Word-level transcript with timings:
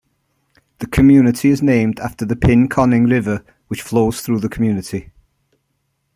The 0.79 0.87
community 0.87 1.49
is 1.49 1.61
named 1.61 1.99
after 1.99 2.25
the 2.25 2.35
Pinconning 2.35 3.07
River, 3.07 3.45
which 3.67 3.83
flows 3.83 4.21
through 4.21 4.39
the 4.39 4.49
community. 4.49 5.11